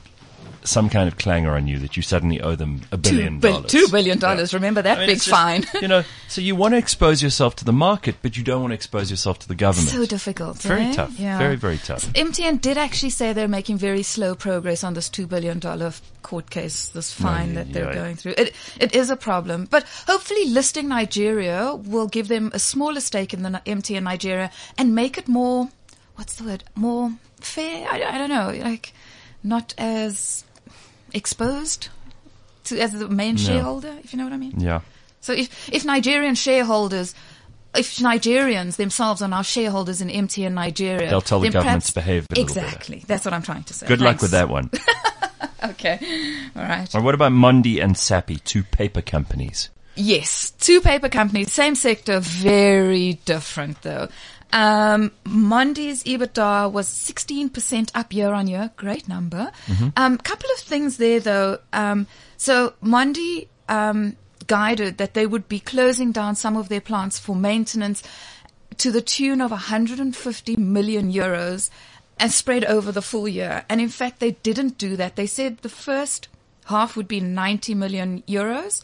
some 0.64 0.88
kind 0.90 1.08
of 1.08 1.16
clangor 1.16 1.52
on 1.52 1.66
you 1.66 1.78
that 1.78 1.96
you 1.96 2.02
suddenly 2.02 2.40
owe 2.40 2.54
them 2.54 2.82
a 2.92 2.96
billion 2.96 3.34
Two 3.34 3.40
bil- 3.40 3.52
dollars. 3.52 3.70
two 3.70 3.88
billion 3.88 4.18
dollars. 4.18 4.52
Yeah. 4.52 4.56
Remember 4.58 4.82
that 4.82 4.98
I 4.98 5.00
mean, 5.00 5.08
big 5.08 5.16
just, 5.16 5.28
fine. 5.28 5.64
you 5.80 5.88
know, 5.88 6.04
so 6.28 6.40
you 6.40 6.54
want 6.54 6.74
to 6.74 6.78
expose 6.78 7.22
yourself 7.22 7.56
to 7.56 7.64
the 7.64 7.72
market, 7.72 8.16
but 8.22 8.36
you 8.36 8.44
don't 8.44 8.60
want 8.60 8.72
to 8.72 8.74
expose 8.74 9.10
yourself 9.10 9.38
to 9.40 9.48
the 9.48 9.54
government. 9.54 9.90
So 9.90 10.04
difficult. 10.06 10.58
Very 10.58 10.82
eh? 10.82 10.92
tough. 10.92 11.18
Yeah. 11.18 11.38
Very, 11.38 11.56
very 11.56 11.78
tough. 11.78 12.04
MTN 12.12 12.60
did 12.60 12.76
actually 12.78 13.10
say 13.10 13.32
they're 13.32 13.48
making 13.48 13.78
very 13.78 14.02
slow 14.02 14.34
progress 14.34 14.84
on 14.84 14.94
this 14.94 15.08
two 15.08 15.26
billion 15.26 15.58
dollar 15.58 15.92
court 16.22 16.50
case, 16.50 16.88
this 16.88 17.12
fine 17.12 17.48
yeah, 17.48 17.54
that 17.54 17.72
they're 17.72 17.86
yeah. 17.86 17.94
going 17.94 18.16
through. 18.16 18.34
It 18.36 18.54
it 18.78 18.94
is 18.94 19.10
a 19.10 19.16
problem, 19.16 19.66
but 19.70 19.84
hopefully 20.06 20.46
listing 20.46 20.88
Nigeria 20.88 21.74
will 21.74 22.06
give 22.06 22.28
them 22.28 22.50
a 22.52 22.58
smaller 22.58 23.00
stake 23.00 23.32
in 23.32 23.42
the 23.42 23.50
Ni- 23.50 23.72
MTN 23.74 24.02
Nigeria 24.02 24.50
and 24.76 24.94
make 24.94 25.16
it 25.18 25.28
more. 25.28 25.68
What's 26.16 26.34
the 26.34 26.44
word? 26.44 26.64
More 26.74 27.12
fair. 27.40 27.88
I, 27.90 28.02
I 28.02 28.18
don't 28.18 28.28
know. 28.28 28.52
Like 28.62 28.92
not 29.42 29.74
as 29.78 30.44
exposed 31.14 31.88
to 32.64 32.78
as 32.80 32.92
the 32.92 33.08
main 33.08 33.36
shareholder. 33.36 33.94
If 34.02 34.12
you 34.12 34.18
know 34.18 34.24
what 34.24 34.32
I 34.32 34.38
mean. 34.38 34.58
Yeah. 34.58 34.80
So 35.20 35.32
if, 35.32 35.68
if 35.72 35.84
Nigerian 35.84 36.34
shareholders, 36.34 37.14
if 37.74 37.96
Nigerians 37.98 38.76
themselves 38.76 39.20
are 39.22 39.28
now 39.28 39.42
shareholders 39.42 40.00
in 40.00 40.08
MTN 40.08 40.52
Nigeria, 40.52 41.08
They'll 41.10 41.20
tell 41.20 41.40
the 41.40 41.48
then 41.48 41.52
government 41.52 41.84
to 41.84 41.94
behave 41.94 42.26
a 42.30 42.34
little 42.34 42.54
better. 42.54 42.66
Exactly. 42.66 43.04
That's 43.06 43.24
what 43.24 43.34
I'm 43.34 43.42
trying 43.42 43.64
to 43.64 43.74
say. 43.74 43.86
Good 43.86 44.00
luck 44.00 44.22
with 44.22 44.30
that 44.32 44.48
one. 44.48 44.70
Okay. 45.62 45.98
All 46.56 46.62
right. 46.62 46.94
or 46.94 47.02
what 47.02 47.14
about 47.14 47.32
Mondi 47.32 47.82
and 47.82 47.94
Sappi, 47.94 48.42
two 48.44 48.62
paper 48.62 49.02
companies? 49.02 49.68
Yes. 49.94 50.52
Two 50.52 50.80
paper 50.80 51.08
companies, 51.08 51.52
same 51.52 51.74
sector, 51.74 52.20
very 52.20 53.14
different 53.24 53.82
though. 53.82 54.08
Um, 54.52 55.12
Mondi's 55.24 56.02
EBITDA 56.04 56.72
was 56.72 56.88
16% 56.88 57.90
up 57.94 58.12
year 58.12 58.32
on 58.32 58.46
year. 58.46 58.70
Great 58.76 59.08
number. 59.08 59.52
Um, 59.96 60.18
couple 60.18 60.50
of 60.50 60.60
things 60.60 60.96
there 60.96 61.20
though. 61.20 61.58
Um, 61.72 62.06
so 62.36 62.74
Mondi, 62.82 63.48
um, 63.68 64.16
guided 64.50 64.98
that 64.98 65.14
they 65.14 65.26
would 65.26 65.48
be 65.48 65.60
closing 65.60 66.10
down 66.10 66.34
some 66.34 66.56
of 66.56 66.68
their 66.68 66.80
plants 66.80 67.20
for 67.20 67.36
maintenance 67.36 68.02
to 68.78 68.90
the 68.90 69.00
tune 69.00 69.40
of 69.40 69.52
150 69.52 70.56
million 70.56 71.12
euros 71.12 71.70
and 72.18 72.32
spread 72.32 72.64
over 72.64 72.90
the 72.90 73.00
full 73.00 73.28
year. 73.28 73.64
And 73.68 73.80
in 73.80 73.88
fact, 73.88 74.18
they 74.18 74.32
didn't 74.32 74.76
do 74.76 74.96
that. 74.96 75.14
They 75.14 75.26
said 75.26 75.58
the 75.58 75.68
first 75.68 76.26
half 76.64 76.96
would 76.96 77.06
be 77.06 77.20
90 77.20 77.74
million 77.74 78.22
euros. 78.26 78.82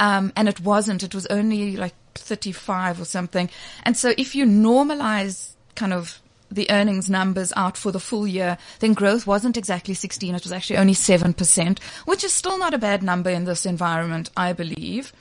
Um, 0.00 0.32
and 0.36 0.48
it 0.48 0.60
wasn't. 0.60 1.02
It 1.02 1.14
was 1.14 1.26
only 1.26 1.76
like 1.76 1.94
35 2.14 3.00
or 3.00 3.04
something. 3.04 3.50
And 3.82 3.96
so 3.96 4.12
if 4.18 4.34
you 4.34 4.44
normalize 4.44 5.52
kind 5.74 5.92
of 5.92 6.20
the 6.50 6.70
earnings 6.70 7.10
numbers 7.10 7.52
out 7.56 7.76
for 7.76 7.90
the 7.90 8.00
full 8.00 8.26
year, 8.26 8.58
then 8.80 8.94
growth 8.94 9.26
wasn't 9.26 9.56
exactly 9.56 9.94
16. 9.94 10.34
It 10.34 10.42
was 10.42 10.52
actually 10.52 10.76
only 10.76 10.94
7%, 10.94 11.82
which 12.04 12.24
is 12.24 12.32
still 12.32 12.58
not 12.58 12.74
a 12.74 12.78
bad 12.78 13.02
number 13.02 13.30
in 13.30 13.44
this 13.44 13.66
environment, 13.66 14.30
I 14.36 14.52
believe. 14.52 15.12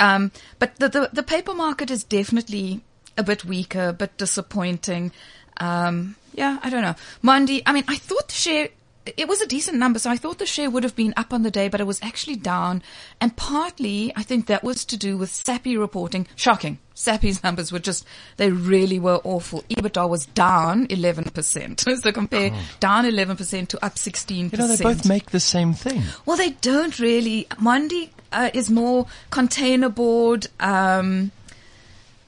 Um, 0.00 0.32
but 0.58 0.76
the, 0.76 0.88
the, 0.88 1.10
the 1.12 1.22
paper 1.22 1.54
market 1.54 1.90
is 1.90 2.02
definitely 2.02 2.82
a 3.16 3.22
bit 3.22 3.44
weaker, 3.44 3.88
a 3.88 3.92
bit 3.92 4.16
disappointing. 4.16 5.12
Um, 5.58 6.16
yeah, 6.32 6.58
I 6.62 6.70
don't 6.70 6.82
know. 6.82 6.96
Mondi, 7.22 7.62
I 7.64 7.72
mean, 7.72 7.84
I 7.86 7.96
thought 7.96 8.28
the 8.28 8.34
share, 8.34 8.68
it 9.06 9.28
was 9.28 9.40
a 9.42 9.46
decent 9.46 9.78
number, 9.78 9.98
so 9.98 10.10
I 10.10 10.16
thought 10.16 10.38
the 10.38 10.46
share 10.46 10.70
would 10.70 10.82
have 10.82 10.96
been 10.96 11.12
up 11.16 11.32
on 11.32 11.42
the 11.42 11.50
day, 11.50 11.68
but 11.68 11.80
it 11.80 11.86
was 11.86 12.00
actually 12.02 12.36
down. 12.36 12.82
And 13.20 13.36
partly, 13.36 14.12
I 14.16 14.22
think 14.22 14.46
that 14.46 14.64
was 14.64 14.84
to 14.86 14.96
do 14.96 15.18
with 15.18 15.30
Sappi 15.30 15.76
reporting. 15.76 16.26
Shocking. 16.36 16.78
Sappi's 16.94 17.42
numbers 17.44 17.70
were 17.70 17.78
just, 17.78 18.06
they 18.38 18.50
really 18.50 18.98
were 18.98 19.20
awful. 19.24 19.62
EBITDA 19.68 20.08
was 20.08 20.26
down 20.26 20.86
11%. 20.86 21.80
so 22.02 22.12
compare 22.12 22.52
down 22.80 23.04
11% 23.04 23.68
to 23.68 23.84
up 23.84 23.96
16%. 23.96 24.52
You 24.52 24.58
know, 24.58 24.66
they 24.68 24.82
both 24.82 25.06
make 25.06 25.30
the 25.30 25.40
same 25.40 25.74
thing. 25.74 26.02
Well, 26.24 26.36
they 26.36 26.50
don't 26.50 26.98
really. 26.98 27.46
Mondi 27.60 28.08
uh, 28.32 28.50
is 28.54 28.70
more 28.70 29.06
container 29.30 29.90
board. 29.90 30.46
Um, 30.60 31.30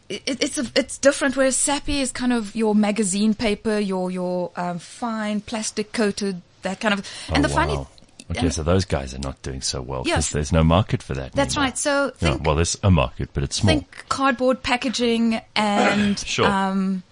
it, 0.08 0.42
it's 0.42 0.58
a, 0.58 0.66
it's 0.74 0.98
different. 0.98 1.36
Whereas 1.36 1.56
Sappi 1.56 2.00
is 2.00 2.12
kind 2.12 2.32
of 2.32 2.54
your 2.54 2.74
magazine 2.74 3.34
paper, 3.34 3.78
your 3.78 4.10
your 4.10 4.52
um, 4.56 4.78
fine 4.78 5.40
plastic 5.40 5.92
coated 5.92 6.42
that 6.66 6.80
kind 6.80 6.94
of. 6.94 7.00
And 7.32 7.44
oh, 7.44 7.48
the 7.48 7.54
funny, 7.54 7.76
wow. 7.76 7.88
Okay, 8.30 8.40
and- 8.40 8.52
so 8.54 8.62
those 8.62 8.84
guys 8.84 9.14
are 9.14 9.20
not 9.20 9.40
doing 9.42 9.60
so 9.62 9.80
well 9.80 10.02
because 10.02 10.26
Yes. 10.26 10.30
there's 10.30 10.52
no 10.52 10.64
market 10.64 11.02
for 11.02 11.14
that. 11.14 11.32
that's 11.32 11.54
anymore. 11.56 11.64
right. 11.68 11.78
So 11.78 12.04
Yeah, 12.20 12.30
think 12.30 12.44
well, 12.46 12.56
there's 12.56 12.76
a 12.82 12.90
market, 12.90 13.30
but 13.32 13.42
it's 13.44 13.56
small. 13.56 13.74
think 13.74 14.04
cardboard 14.08 14.62
packaging 14.62 15.40
and 15.54 16.18
Sure. 16.26 16.46
um, 16.46 17.02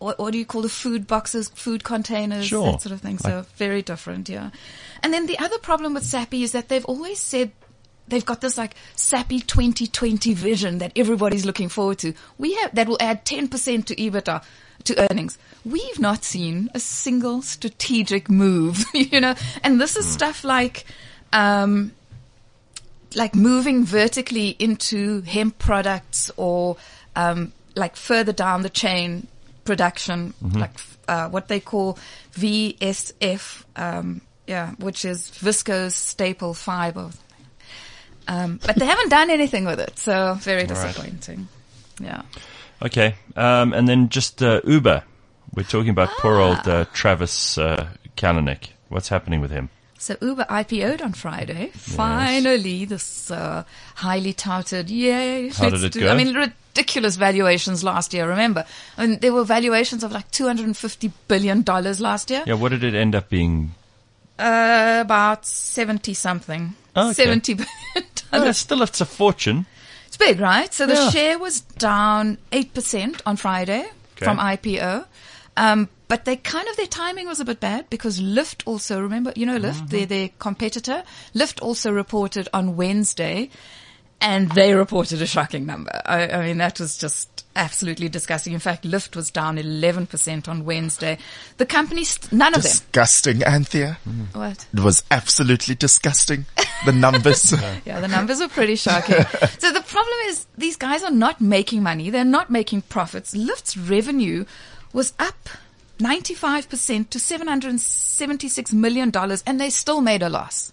what, 0.00 0.18
what 0.18 0.32
do 0.32 0.38
you 0.38 0.44
call 0.44 0.62
the 0.62 0.68
food 0.68 1.06
boxes, 1.06 1.48
food 1.54 1.84
containers, 1.84 2.46
Sure. 2.46 2.72
that 2.72 2.82
sort 2.82 2.92
of 2.92 3.00
thing. 3.00 3.18
So 3.18 3.46
very 3.56 3.82
different, 3.82 4.28
yeah. 4.28 4.50
And 5.02 5.12
then 5.14 5.26
the 5.26 5.38
other 5.38 5.58
problem 5.58 5.94
with 5.94 6.02
Sappi 6.04 6.42
is 6.42 6.52
that 6.52 6.68
they've 6.68 6.84
always 6.86 7.20
said 7.20 7.52
they've 8.08 8.24
got 8.26 8.40
this 8.40 8.58
like 8.58 8.74
Sappi 8.96 9.40
2020 9.46 10.34
vision 10.34 10.78
that 10.78 10.92
everybody's 10.96 11.46
looking 11.46 11.68
forward 11.68 11.98
to. 12.00 12.12
We 12.36 12.54
have 12.56 12.74
that 12.74 12.88
will 12.88 12.98
add 13.00 13.24
10% 13.24 13.48
to 13.86 13.94
EBITDA 13.94 14.42
to 14.84 15.10
earnings. 15.10 15.38
We've 15.64 15.98
not 15.98 16.24
seen 16.24 16.70
a 16.74 16.80
single 16.80 17.42
strategic 17.42 18.28
move, 18.28 18.84
you 18.94 19.20
know, 19.20 19.34
and 19.62 19.80
this 19.80 19.96
is 19.96 20.06
stuff 20.06 20.44
like, 20.44 20.84
um, 21.32 21.92
like 23.14 23.34
moving 23.34 23.84
vertically 23.84 24.56
into 24.58 25.22
hemp 25.22 25.58
products 25.58 26.30
or 26.36 26.76
um, 27.16 27.52
like 27.74 27.96
further 27.96 28.32
down 28.32 28.62
the 28.62 28.70
chain 28.70 29.26
production, 29.64 30.34
like 30.52 30.72
uh, 31.08 31.28
what 31.28 31.48
they 31.48 31.60
call 31.60 31.98
VSF, 32.34 33.64
um, 33.76 34.20
yeah, 34.46 34.72
which 34.72 35.04
is 35.04 35.30
viscose 35.30 35.92
staple 35.92 36.54
fiber. 36.54 37.10
Um, 38.26 38.58
but 38.64 38.76
they 38.76 38.86
haven't 38.86 39.10
done 39.10 39.30
anything 39.30 39.64
with 39.64 39.80
it, 39.80 39.98
so 39.98 40.34
very 40.40 40.64
disappointing. 40.64 41.48
Yeah. 42.00 42.22
Okay, 42.82 43.14
um, 43.36 43.72
and 43.72 43.88
then 43.88 44.08
just 44.08 44.42
uh, 44.42 44.60
Uber. 44.64 45.02
We're 45.54 45.62
talking 45.62 45.90
about 45.90 46.08
poor 46.18 46.38
old 46.38 46.58
Ah. 46.66 46.70
uh, 46.70 46.84
Travis 46.92 47.56
uh, 47.58 47.88
Kalanick. 48.16 48.70
What's 48.88 49.08
happening 49.08 49.40
with 49.40 49.50
him? 49.50 49.70
So 49.98 50.16
Uber 50.20 50.44
IPO'd 50.50 51.00
on 51.00 51.12
Friday. 51.14 51.70
Finally, 51.74 52.84
this 52.84 53.30
uh, 53.30 53.64
highly 53.94 54.32
touted, 54.34 54.90
yay. 54.90 55.48
How 55.48 55.70
did 55.70 55.82
it 55.84 55.92
do- 55.92 56.00
go? 56.00 56.08
I 56.12 56.16
mean, 56.16 56.34
ridiculous 56.34 57.16
valuations 57.16 57.82
last 57.82 58.12
year, 58.12 58.28
remember? 58.28 58.66
I 58.98 59.06
mean, 59.06 59.18
there 59.20 59.32
were 59.32 59.44
valuations 59.44 60.04
of 60.04 60.12
like 60.12 60.30
$250 60.30 61.10
billion 61.28 61.62
last 61.62 62.30
year. 62.30 62.42
Yeah, 62.46 62.54
what 62.54 62.70
did 62.70 62.84
it 62.84 62.94
end 62.94 63.14
up 63.14 63.30
being? 63.30 63.74
Uh, 64.38 64.98
about 65.00 65.46
70 65.46 66.12
something. 66.14 66.74
Oh, 66.96 67.06
okay. 67.10 67.24
70 67.24 67.54
billion 67.54 68.10
dollars. 68.30 68.48
it's 68.50 68.58
still 68.58 68.82
it's 68.82 69.00
a 69.00 69.06
fortune. 69.06 69.64
It's 70.14 70.24
big, 70.24 70.38
right? 70.38 70.72
So 70.72 70.86
the 70.86 70.94
Yeah. 70.94 71.10
share 71.10 71.38
was 71.40 71.60
down 71.60 72.38
8% 72.52 73.20
on 73.26 73.36
Friday 73.36 73.80
Okay. 73.80 74.24
from 74.24 74.38
IPO. 74.38 75.06
Um, 75.56 75.88
but 76.06 76.24
they 76.24 76.36
kind 76.36 76.68
of, 76.68 76.76
their 76.76 76.86
timing 76.86 77.26
was 77.26 77.40
a 77.40 77.44
bit 77.44 77.58
bad 77.58 77.90
because 77.90 78.20
Lyft 78.20 78.62
also, 78.64 79.00
remember, 79.00 79.32
you 79.34 79.44
know, 79.44 79.58
Lyft, 79.58 79.74
Mm-hmm. 79.74 79.86
their, 79.86 80.06
their 80.06 80.30
competitor, 80.38 81.02
Lyft 81.34 81.60
also 81.62 81.90
reported 81.90 82.48
on 82.54 82.76
Wednesday 82.76 83.50
and 84.20 84.52
they 84.52 84.72
reported 84.74 85.20
a 85.20 85.26
shocking 85.26 85.66
number. 85.66 86.00
I, 86.06 86.28
I 86.28 86.46
mean, 86.46 86.58
that 86.58 86.78
was 86.78 86.96
just 86.96 87.33
absolutely 87.56 88.08
disgusting. 88.08 88.52
In 88.52 88.58
fact, 88.60 88.84
Lyft 88.84 89.16
was 89.16 89.30
down 89.30 89.56
11% 89.56 90.48
on 90.48 90.64
Wednesday. 90.64 91.18
The 91.56 91.66
company, 91.66 92.04
st- 92.04 92.32
none 92.32 92.54
of 92.54 92.62
them. 92.62 92.70
Disgusting, 92.70 93.42
Anthea. 93.42 93.98
What? 94.32 94.66
It 94.72 94.80
was 94.80 95.04
absolutely 95.10 95.74
disgusting. 95.74 96.46
The 96.84 96.92
numbers. 96.92 97.54
Yeah, 97.84 98.00
the 98.00 98.08
numbers 98.08 98.40
were 98.40 98.48
pretty 98.48 98.76
shocking. 98.76 99.16
so 99.58 99.72
the 99.72 99.82
problem 99.82 100.16
is 100.26 100.46
these 100.56 100.76
guys 100.76 101.02
are 101.02 101.10
not 101.10 101.40
making 101.40 101.82
money. 101.82 102.10
They're 102.10 102.24
not 102.24 102.50
making 102.50 102.82
profits. 102.82 103.34
Lyft's 103.34 103.76
revenue 103.76 104.44
was 104.92 105.12
up 105.18 105.48
95% 105.98 107.10
to 107.10 107.18
$776 107.18 108.72
million 108.72 109.12
and 109.46 109.60
they 109.60 109.70
still 109.70 110.00
made 110.00 110.22
a 110.22 110.28
loss. 110.28 110.72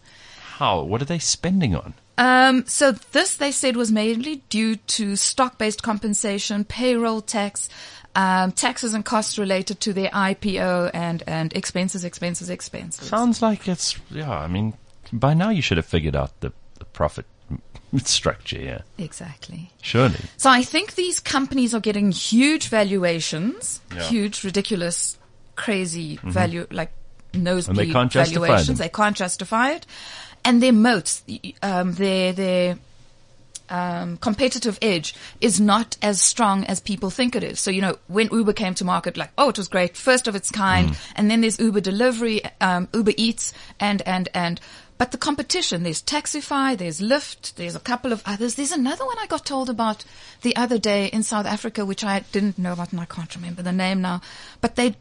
How? 0.58 0.84
What 0.84 1.02
are 1.02 1.06
they 1.06 1.20
spending 1.20 1.76
on? 1.76 1.94
Um, 2.18 2.66
so 2.68 2.92
this 2.92 3.38
they 3.38 3.52
said 3.52 3.76
was 3.76 3.92
mainly 3.92 4.44
due 4.50 4.76
to 4.76 5.16
stock-based 5.16 5.82
compensation, 5.82 6.64
payroll 6.66 7.22
tax, 7.22 7.70
um, 8.16 8.52
taxes 8.52 8.94
and 8.94 9.04
costs 9.06 9.38
related 9.38 9.80
to 9.82 9.94
their 9.94 10.10
IPO 10.10 10.92
and, 10.94 11.24
and 11.26 11.54
expenses, 11.54 12.04
expenses, 12.04 12.50
expenses. 12.50 13.08
Sounds 13.08 13.42
like 13.42 13.68
it's 13.68 13.98
yeah. 14.10 14.30
I 14.30 14.48
mean, 14.48 14.74
by 15.14 15.34
now 15.34 15.50
you 15.50 15.62
should 15.62 15.78
have 15.78 15.86
figured 15.86 16.16
out 16.16 16.40
the, 16.42 16.52
the 16.80 16.86
profit 16.86 17.26
structure. 18.04 18.60
Yeah, 18.60 18.82
Exactly. 18.98 19.72
surely. 19.82 20.20
So 20.38 20.50
I 20.50 20.64
think 20.64 20.96
these 20.96 21.20
companies 21.20 21.74
are 21.74 21.80
getting 21.80 22.12
huge 22.12 22.68
valuations, 22.68 23.82
Yeah. 23.96 24.04
huge, 24.04 24.44
ridiculous, 24.44 25.18
crazy 25.56 26.20
value, 26.24 26.68
like 26.72 26.92
nosebleed 27.34 27.80
And 27.80 27.90
they 27.90 27.94
can't 27.94 28.14
valuations. 28.14 28.80
They 28.80 28.90
can't 28.90 29.16
justify 29.16 29.72
it, 29.72 29.86
and 30.44 30.62
their 30.62 30.74
moats, 30.74 31.24
um, 31.62 31.94
their 31.94 32.34
their 32.34 32.78
um, 33.70 34.18
competitive 34.18 34.78
edge 34.82 35.16
is 35.40 35.60
not 35.62 35.96
as 36.02 36.22
strong 36.22 36.66
as 36.66 36.80
people 36.82 37.10
think 37.10 37.36
it 37.36 37.44
is. 37.44 37.60
So, 37.60 37.72
you 37.72 37.82
know, 37.82 37.98
when 38.08 38.28
Uber 38.32 38.54
came 38.54 38.74
to 38.76 38.84
market, 38.86 39.16
like, 39.16 39.32
oh, 39.38 39.50
it 39.50 39.58
was 39.58 39.70
great, 39.70 39.96
first 39.96 40.28
of 40.28 40.36
its 40.36 40.52
kind, 40.52 40.90
Mm. 40.90 40.98
and 41.16 41.32
then 41.32 41.40
there's 41.42 41.58
Uber 41.58 41.80
delivery, 41.80 42.42
um, 42.60 42.90
Uber 42.94 43.14
Eats, 43.16 43.54
and, 43.80 44.02
and, 44.06 44.28
and, 44.34 44.60
but 44.98 45.12
the 45.12 45.18
competition, 45.18 45.84
there's 45.84 46.04
Taxify, 46.04 46.78
there's 46.78 47.00
Lyft, 47.00 47.56
there's 47.56 47.76
a 47.76 47.80
couple 47.80 48.12
of 48.12 48.22
others. 48.26 48.56
There's 48.56 48.74
another 48.74 49.06
one 49.06 49.18
I 49.20 49.26
got 49.28 49.46
told 49.46 49.70
about 49.70 50.04
the 50.42 50.56
other 50.58 50.78
day 50.78 51.06
in 51.08 51.24
South 51.24 51.46
Africa, 51.46 51.86
which 51.86 52.04
I 52.04 52.20
didn't 52.34 52.60
know 52.60 52.74
about 52.74 52.92
and 52.92 53.00
I 53.00 53.06
can't 53.06 53.34
remember 53.36 53.62
the 53.64 53.72
name 53.72 54.02
now. 54.02 54.22
But 54.60 54.76
they, 54.76 54.96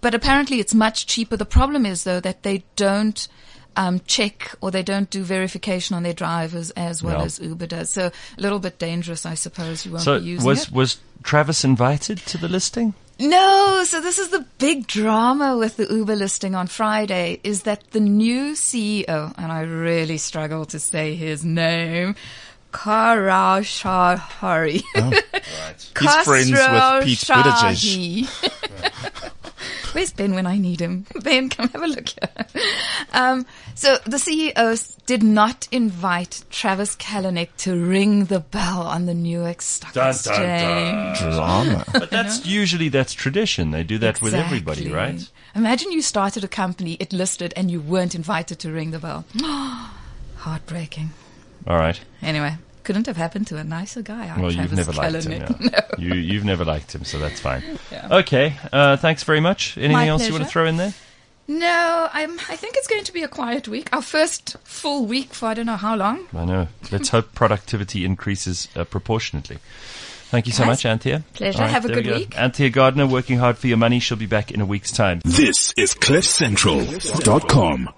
but 0.00 0.14
apparently 0.14 0.58
it's 0.58 0.74
much 0.74 1.06
cheaper. 1.06 1.36
The 1.36 1.44
problem 1.44 1.86
is 1.86 2.02
though 2.02 2.18
that 2.20 2.42
they 2.44 2.64
don't, 2.74 3.28
um, 3.76 4.00
check 4.06 4.54
or 4.60 4.70
they 4.70 4.82
don't 4.82 5.08
do 5.10 5.22
verification 5.22 5.94
on 5.96 6.02
their 6.02 6.12
drivers 6.14 6.70
as 6.72 7.02
well 7.02 7.18
Yeah. 7.18 7.24
as 7.26 7.38
Uber 7.40 7.66
does. 7.66 7.90
So 7.90 8.06
a 8.06 8.40
little 8.40 8.58
bit 8.58 8.78
dangerous, 8.78 9.24
I 9.26 9.34
suppose. 9.34 9.84
You 9.86 9.92
won't 9.92 10.04
So 10.04 10.18
be 10.18 10.26
using 10.26 10.46
was 10.46 10.62
it. 10.64 10.72
was 10.72 10.98
Travis 11.22 11.64
invited 11.64 12.18
to 12.18 12.38
the 12.38 12.48
listing? 12.48 12.94
No, 13.18 13.82
so 13.86 14.00
this 14.02 14.18
is 14.18 14.28
the 14.28 14.44
big 14.58 14.86
drama 14.86 15.56
with 15.56 15.76
the 15.78 15.86
Uber 15.86 16.16
listing 16.16 16.54
on 16.54 16.66
Friday 16.66 17.40
is 17.42 17.62
that 17.62 17.90
the 17.92 18.00
new 18.00 18.52
CEO, 18.52 19.32
and 19.38 19.50
I 19.50 19.62
really 19.62 20.18
struggle 20.18 20.66
to 20.66 20.78
say 20.78 21.14
his 21.14 21.42
name, 21.42 22.14
Karao 22.72 23.62
Shahari. 23.64 24.82
He's 25.98 26.14
friends 26.26 26.50
with 26.50 27.04
Pete 27.04 27.18
Buttigieg. 27.20 28.52
Where's 29.96 30.12
Ben 30.12 30.34
when 30.34 30.46
I 30.46 30.58
need 30.58 30.78
him? 30.78 31.06
Ben, 31.22 31.48
come 31.48 31.70
have 31.70 31.82
a 31.82 31.86
look 31.86 32.10
here. 32.10 32.62
Um, 33.14 33.46
so 33.74 33.96
the 34.04 34.18
CEOs 34.18 34.88
did 35.06 35.22
not 35.22 35.68
invite 35.72 36.44
Travis 36.50 36.94
Kalanick 36.96 37.48
to 37.60 37.82
ring 37.82 38.26
the 38.26 38.40
bell 38.40 38.82
on 38.82 39.06
the 39.06 39.14
New 39.14 39.40
York 39.40 39.62
Stock 39.62 39.94
Dun, 39.94 40.02
dun, 40.02 40.10
Exchange. 40.10 41.18
dun. 41.18 41.32
Drama. 41.32 41.84
But 41.94 42.10
that's 42.10 42.44
usually 42.44 42.90
that's 42.90 43.14
tradition. 43.14 43.70
They 43.70 43.84
do 43.84 43.96
that 43.96 44.20
with 44.20 44.34
everybody, 44.34 44.92
right? 44.92 45.26
Imagine 45.54 45.92
you 45.92 46.02
started 46.02 46.44
a 46.44 46.48
company, 46.48 46.98
it 47.00 47.14
listed, 47.14 47.54
and 47.56 47.70
you 47.70 47.80
weren't 47.80 48.14
invited 48.14 48.58
to 48.58 48.70
ring 48.70 48.90
the 48.90 48.98
bell. 48.98 49.24
Heartbreaking. 50.36 51.08
All 51.66 51.78
right. 51.78 51.98
Anyway, 52.20 52.56
couldn't 52.86 53.06
have 53.06 53.16
happened 53.18 53.48
to 53.48 53.56
a 53.58 53.64
nicer 53.64 54.00
guy. 54.00 54.28
our 54.28 54.40
Well, 54.40 54.52
you've 54.52 54.68
Travis 54.70 54.86
never 54.86 54.92
liked 54.92 55.26
him. 55.26 55.42
Kalanick. 55.42 55.72
Yeah. 55.72 55.80
You 55.98 56.14
you've 56.14 56.44
never 56.44 56.64
liked 56.64 56.94
him, 56.94 57.04
so 57.04 57.18
that's 57.18 57.40
fine. 57.40 57.62
Yeah. 57.90 58.08
Okay. 58.18 58.54
Uh, 58.72 58.96
thanks 58.96 59.22
very 59.24 59.40
much. 59.40 59.76
Anything 59.76 59.92
My 59.94 60.06
else 60.08 60.26
you 60.26 60.32
want 60.32 60.44
to 60.44 60.50
throw 60.50 60.66
in 60.66 60.76
there? 60.76 60.94
No, 61.48 62.08
I'm, 62.12 62.32
I 62.48 62.56
think 62.56 62.74
it's 62.76 62.86
going 62.88 63.04
to 63.04 63.12
be 63.12 63.22
a 63.22 63.28
quiet 63.28 63.66
week. 63.68 63.88
Our 63.92 64.02
first 64.02 64.56
full 64.64 65.06
week 65.06 65.32
for 65.32 65.46
I 65.46 65.54
don't 65.54 65.66
know 65.66 65.76
how 65.76 65.96
long. 65.96 66.26
I 66.34 66.44
know. 66.44 66.68
Let's 66.92 67.08
hope 67.10 67.34
productivity 67.34 68.04
increases 68.04 68.68
uh, 68.76 68.84
proportionately. 68.84 69.58
Thank 70.28 70.46
you 70.46 70.52
so 70.52 70.64
Guys, 70.64 70.68
much, 70.70 70.86
Anthea. 70.86 71.22
pleasure. 71.34 71.58
All 71.58 71.64
right, 71.64 71.70
Have 71.70 71.84
a 71.84 71.88
there 71.88 71.96
we 71.98 72.02
good 72.02 72.10
go. 72.10 72.16
week. 72.18 72.36
Anthea 72.38 72.68
Gardner, 72.70 73.06
working 73.06 73.38
hard 73.38 73.58
for 73.58 73.68
your 73.68 73.76
money. 73.78 74.00
She'll 74.00 74.16
be 74.18 74.26
back 74.26 74.50
in 74.50 74.60
a 74.60 74.66
week's 74.66 74.90
time. 74.90 75.20
This 75.24 75.72
is 75.76 75.94
CliffCentral.com. 75.94 77.88